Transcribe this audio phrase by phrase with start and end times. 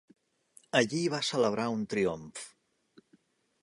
[0.79, 2.45] Allí va celebrar un triomf.